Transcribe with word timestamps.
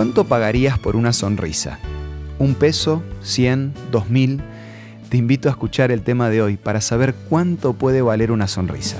¿Cuánto 0.00 0.24
pagarías 0.24 0.78
por 0.78 0.96
una 0.96 1.12
sonrisa? 1.12 1.78
¿Un 2.38 2.54
peso? 2.54 3.02
¿Cien? 3.20 3.74
¿Dos 3.92 4.08
mil? 4.08 4.40
Te 5.10 5.18
invito 5.18 5.50
a 5.50 5.50
escuchar 5.50 5.92
el 5.92 6.00
tema 6.00 6.30
de 6.30 6.40
hoy 6.40 6.56
para 6.56 6.80
saber 6.80 7.14
cuánto 7.28 7.74
puede 7.74 8.00
valer 8.00 8.32
una 8.32 8.48
sonrisa. 8.48 8.96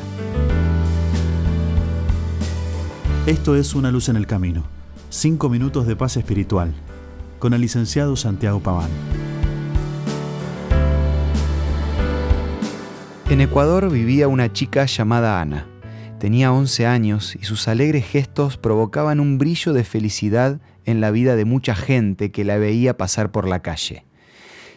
Esto 3.24 3.56
es 3.56 3.74
Una 3.74 3.90
luz 3.90 4.10
en 4.10 4.16
el 4.16 4.26
camino. 4.26 4.64
Cinco 5.08 5.48
minutos 5.48 5.86
de 5.86 5.96
paz 5.96 6.18
espiritual. 6.18 6.74
Con 7.38 7.54
el 7.54 7.62
licenciado 7.62 8.14
Santiago 8.14 8.60
Paván. 8.60 8.90
En 13.30 13.40
Ecuador 13.40 13.90
vivía 13.90 14.28
una 14.28 14.52
chica 14.52 14.84
llamada 14.84 15.40
Ana. 15.40 15.69
Tenía 16.20 16.52
11 16.52 16.86
años 16.86 17.34
y 17.40 17.46
sus 17.46 17.66
alegres 17.66 18.04
gestos 18.04 18.58
provocaban 18.58 19.20
un 19.20 19.38
brillo 19.38 19.72
de 19.72 19.84
felicidad 19.84 20.60
en 20.84 21.00
la 21.00 21.10
vida 21.10 21.34
de 21.34 21.46
mucha 21.46 21.74
gente 21.74 22.30
que 22.30 22.44
la 22.44 22.58
veía 22.58 22.98
pasar 22.98 23.32
por 23.32 23.48
la 23.48 23.62
calle. 23.62 24.04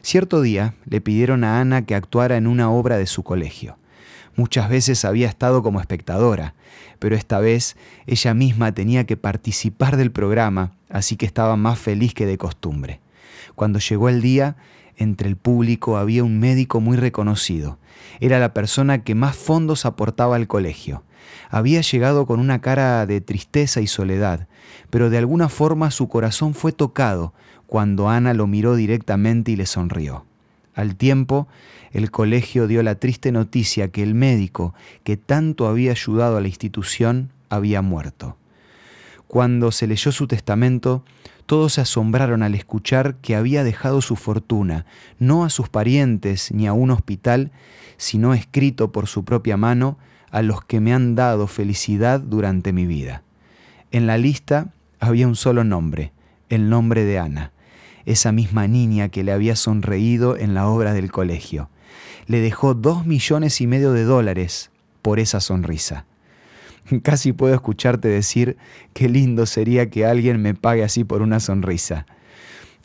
Cierto 0.01 0.41
día 0.41 0.73
le 0.85 1.01
pidieron 1.01 1.43
a 1.43 1.59
Ana 1.59 1.85
que 1.85 1.95
actuara 1.95 2.37
en 2.37 2.47
una 2.47 2.71
obra 2.71 2.97
de 2.97 3.07
su 3.07 3.23
colegio. 3.23 3.77
Muchas 4.37 4.69
veces 4.69 5.03
había 5.03 5.27
estado 5.27 5.63
como 5.63 5.81
espectadora, 5.81 6.53
pero 6.99 7.13
esta 7.17 7.39
vez 7.39 7.75
ella 8.07 8.33
misma 8.33 8.71
tenía 8.71 9.03
que 9.03 9.17
participar 9.17 9.97
del 9.97 10.13
programa, 10.13 10.77
así 10.87 11.17
que 11.17 11.25
estaba 11.25 11.57
más 11.57 11.77
feliz 11.77 12.13
que 12.13 12.25
de 12.25 12.37
costumbre. 12.37 13.01
Cuando 13.53 13.79
llegó 13.79 14.07
el 14.07 14.21
día, 14.21 14.55
entre 14.97 15.27
el 15.27 15.35
público 15.35 15.97
había 15.97 16.23
un 16.23 16.39
médico 16.39 16.79
muy 16.79 16.97
reconocido. 16.97 17.77
Era 18.19 18.39
la 18.39 18.53
persona 18.53 19.03
que 19.03 19.15
más 19.15 19.35
fondos 19.35 19.85
aportaba 19.85 20.35
al 20.35 20.47
colegio. 20.47 21.03
Había 21.49 21.81
llegado 21.81 22.25
con 22.25 22.39
una 22.39 22.61
cara 22.61 23.05
de 23.05 23.21
tristeza 23.21 23.81
y 23.81 23.87
soledad, 23.87 24.47
pero 24.89 25.09
de 25.09 25.17
alguna 25.17 25.49
forma 25.49 25.91
su 25.91 26.07
corazón 26.07 26.53
fue 26.53 26.71
tocado 26.71 27.33
cuando 27.67 28.09
Ana 28.09 28.33
lo 28.33 28.47
miró 28.47 28.75
directamente 28.75 29.51
y 29.51 29.55
le 29.55 29.65
sonrió. 29.65 30.25
Al 30.75 30.95
tiempo, 30.95 31.47
el 31.91 32.11
colegio 32.11 32.67
dio 32.67 32.81
la 32.83 32.95
triste 32.95 33.31
noticia 33.31 33.89
que 33.89 34.03
el 34.03 34.15
médico 34.15 34.73
que 35.03 35.17
tanto 35.17 35.67
había 35.67 35.91
ayudado 35.91 36.37
a 36.37 36.41
la 36.41 36.47
institución 36.47 37.29
había 37.49 37.81
muerto. 37.81 38.37
Cuando 39.33 39.71
se 39.71 39.87
leyó 39.87 40.11
su 40.11 40.27
testamento, 40.27 41.03
todos 41.47 41.73
se 41.73 41.81
asombraron 41.81 42.43
al 42.43 42.53
escuchar 42.53 43.15
que 43.15 43.35
había 43.35 43.63
dejado 43.63 43.99
su 43.99 44.15
fortuna, 44.15 44.85
no 45.17 45.43
a 45.43 45.49
sus 45.49 45.69
parientes 45.69 46.51
ni 46.51 46.67
a 46.67 46.73
un 46.73 46.91
hospital, 46.91 47.51
sino 47.97 48.35
escrito 48.35 48.91
por 48.91 49.07
su 49.07 49.25
propia 49.25 49.57
mano 49.57 49.97
a 50.29 50.43
los 50.43 50.63
que 50.63 50.79
me 50.79 50.93
han 50.93 51.15
dado 51.15 51.47
felicidad 51.47 52.19
durante 52.19 52.73
mi 52.73 52.85
vida. 52.85 53.23
En 53.89 54.05
la 54.05 54.19
lista 54.19 54.67
había 54.99 55.27
un 55.27 55.35
solo 55.35 55.63
nombre, 55.63 56.13
el 56.49 56.69
nombre 56.69 57.03
de 57.03 57.17
Ana, 57.17 57.53
esa 58.05 58.31
misma 58.31 58.67
niña 58.67 59.09
que 59.09 59.23
le 59.23 59.31
había 59.31 59.55
sonreído 59.55 60.37
en 60.37 60.53
la 60.53 60.67
obra 60.67 60.93
del 60.93 61.11
colegio. 61.11 61.71
Le 62.27 62.39
dejó 62.39 62.75
dos 62.75 63.07
millones 63.07 63.61
y 63.61 63.65
medio 63.65 63.93
de 63.93 64.03
dólares 64.03 64.69
por 65.01 65.17
esa 65.19 65.39
sonrisa. 65.39 66.05
Casi 67.03 67.33
puedo 67.33 67.53
escucharte 67.53 68.07
decir 68.07 68.57
qué 68.93 69.09
lindo 69.09 69.45
sería 69.45 69.89
que 69.89 70.05
alguien 70.05 70.41
me 70.41 70.53
pague 70.53 70.83
así 70.83 71.03
por 71.03 71.21
una 71.21 71.39
sonrisa. 71.39 72.05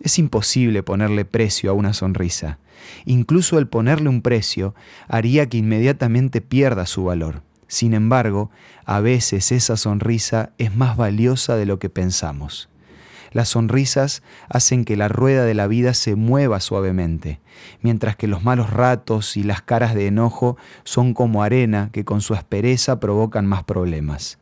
Es 0.00 0.18
imposible 0.18 0.82
ponerle 0.82 1.24
precio 1.24 1.70
a 1.70 1.74
una 1.74 1.92
sonrisa. 1.92 2.58
Incluso 3.04 3.58
el 3.58 3.66
ponerle 3.66 4.08
un 4.08 4.22
precio 4.22 4.74
haría 5.08 5.48
que 5.48 5.58
inmediatamente 5.58 6.40
pierda 6.40 6.86
su 6.86 7.04
valor. 7.04 7.42
Sin 7.66 7.92
embargo, 7.92 8.50
a 8.84 9.00
veces 9.00 9.52
esa 9.52 9.76
sonrisa 9.76 10.52
es 10.58 10.74
más 10.74 10.96
valiosa 10.96 11.56
de 11.56 11.66
lo 11.66 11.78
que 11.78 11.90
pensamos. 11.90 12.68
Las 13.32 13.50
sonrisas 13.50 14.22
hacen 14.48 14.84
que 14.84 14.96
la 14.96 15.08
rueda 15.08 15.44
de 15.44 15.54
la 15.54 15.66
vida 15.66 15.94
se 15.94 16.14
mueva 16.14 16.60
suavemente, 16.60 17.40
mientras 17.82 18.16
que 18.16 18.26
los 18.26 18.42
malos 18.42 18.70
ratos 18.70 19.36
y 19.36 19.42
las 19.42 19.62
caras 19.62 19.94
de 19.94 20.06
enojo 20.06 20.56
son 20.84 21.14
como 21.14 21.42
arena 21.42 21.90
que 21.92 22.04
con 22.04 22.20
su 22.20 22.34
aspereza 22.34 23.00
provocan 23.00 23.46
más 23.46 23.64
problemas. 23.64 24.38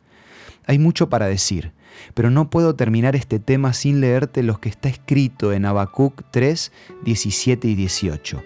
Hay 0.65 0.79
mucho 0.79 1.09
para 1.09 1.27
decir, 1.27 1.71
pero 2.13 2.29
no 2.29 2.49
puedo 2.49 2.75
terminar 2.75 3.15
este 3.15 3.39
tema 3.39 3.73
sin 3.73 4.01
leerte 4.01 4.43
lo 4.43 4.59
que 4.59 4.69
está 4.69 4.89
escrito 4.89 5.53
en 5.53 5.65
Habacuc 5.65 6.23
3, 6.31 6.71
17 7.03 7.67
y 7.67 7.75
18. 7.75 8.43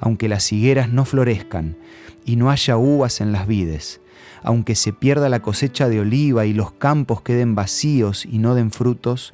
Aunque 0.00 0.28
las 0.28 0.52
higueras 0.52 0.90
no 0.90 1.04
florezcan 1.04 1.76
y 2.24 2.36
no 2.36 2.50
haya 2.50 2.76
uvas 2.76 3.20
en 3.20 3.32
las 3.32 3.46
vides, 3.46 4.00
aunque 4.42 4.74
se 4.74 4.92
pierda 4.92 5.28
la 5.28 5.40
cosecha 5.40 5.88
de 5.88 6.00
oliva 6.00 6.44
y 6.44 6.52
los 6.52 6.72
campos 6.72 7.22
queden 7.22 7.54
vacíos 7.54 8.26
y 8.26 8.38
no 8.38 8.54
den 8.54 8.70
frutos, 8.70 9.32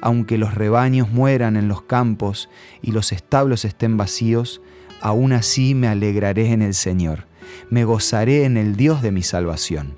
aunque 0.00 0.38
los 0.38 0.54
rebaños 0.54 1.10
mueran 1.10 1.56
en 1.56 1.68
los 1.68 1.82
campos 1.82 2.48
y 2.82 2.92
los 2.92 3.12
establos 3.12 3.64
estén 3.64 3.96
vacíos, 3.96 4.60
aún 5.00 5.32
así 5.32 5.74
me 5.74 5.88
alegraré 5.88 6.52
en 6.52 6.62
el 6.62 6.74
Señor, 6.74 7.26
me 7.70 7.84
gozaré 7.84 8.44
en 8.44 8.56
el 8.56 8.76
Dios 8.76 9.02
de 9.02 9.12
mi 9.12 9.22
salvación. 9.22 9.96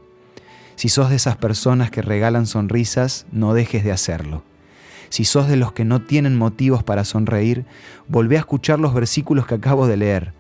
Si 0.77 0.89
sos 0.89 1.11
de 1.11 1.17
esas 1.17 1.37
personas 1.37 1.91
que 1.91 2.03
regalan 2.03 2.47
sonrisas, 2.47 3.27
no 3.31 3.55
dejes 3.55 3.85
de 3.85 3.93
hacerlo. 3.93 4.43
Si 5.11 5.25
sos 5.25 5.47
de 5.47 5.57
los 5.57 5.73
que 5.73 5.85
no 5.85 6.01
tienen 6.01 6.37
motivos 6.37 6.83
para 6.83 7.05
sonreír, 7.05 7.67
volvé 8.09 8.37
a 8.37 8.41
escuchar 8.41 8.81
los 8.81 8.95
versículos 8.95 9.47
que 9.47 9.55
acabo 9.55 9.87
de 9.87 9.99
leer. 9.99 10.33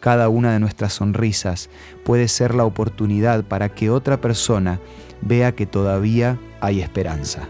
Cada 0.00 0.28
una 0.28 0.52
de 0.52 0.60
nuestras 0.60 0.92
sonrisas 0.92 1.70
puede 2.04 2.28
ser 2.28 2.54
la 2.54 2.64
oportunidad 2.64 3.44
para 3.44 3.68
que 3.68 3.90
otra 3.90 4.20
persona 4.20 4.80
vea 5.22 5.52
que 5.52 5.66
todavía 5.66 6.38
hay 6.60 6.80
esperanza. 6.80 7.48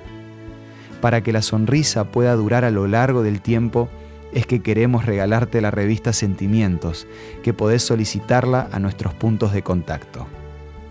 Para 1.00 1.22
que 1.22 1.32
la 1.32 1.42
sonrisa 1.42 2.10
pueda 2.10 2.34
durar 2.34 2.64
a 2.64 2.70
lo 2.70 2.86
largo 2.86 3.22
del 3.22 3.40
tiempo, 3.40 3.88
es 4.32 4.46
que 4.46 4.60
queremos 4.60 5.06
regalarte 5.06 5.60
la 5.60 5.70
revista 5.70 6.12
Sentimientos, 6.12 7.06
que 7.42 7.54
podés 7.54 7.82
solicitarla 7.82 8.68
a 8.72 8.78
nuestros 8.78 9.14
puntos 9.14 9.52
de 9.52 9.62
contacto. 9.62 10.26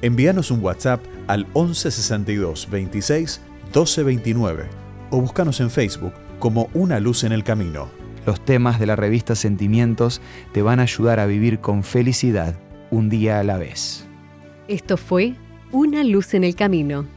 Envíanos 0.01 0.51
un 0.51 0.63
WhatsApp 0.63 1.01
al 1.27 1.45
1162 1.47 2.69
26 2.69 3.41
1229 3.65 4.65
o 5.09 5.21
búscanos 5.21 5.59
en 5.59 5.69
Facebook 5.69 6.13
como 6.39 6.69
Una 6.73 6.99
Luz 6.99 7.23
en 7.23 7.31
el 7.31 7.43
Camino. 7.43 7.89
Los 8.25 8.43
temas 8.43 8.79
de 8.79 8.85
la 8.85 8.95
revista 8.95 9.35
Sentimientos 9.35 10.21
te 10.51 10.61
van 10.61 10.79
a 10.79 10.83
ayudar 10.83 11.19
a 11.19 11.25
vivir 11.25 11.59
con 11.59 11.83
felicidad 11.83 12.55
un 12.91 13.09
día 13.09 13.39
a 13.39 13.43
la 13.43 13.57
vez. 13.57 14.05
Esto 14.67 14.97
fue 14.97 15.35
Una 15.71 16.03
Luz 16.03 16.33
en 16.33 16.43
el 16.43 16.55
Camino. 16.55 17.16